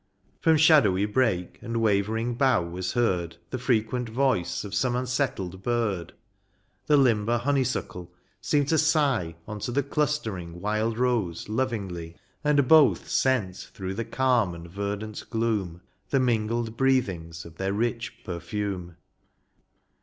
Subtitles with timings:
[0.39, 6.13] From shadowy brake and wavering bough was heard The frequent voice of some unsettled bird;
[6.87, 8.11] The limber honeysuckle
[8.41, 12.15] seemed to sigh Unto the clustering wild rose lovingly.
[12.41, 12.45] Whittle Springs.
[12.45, 17.71] 99 And both sent through the calm and verdant gloom The mingled breathings of their
[17.71, 18.95] rich perfume.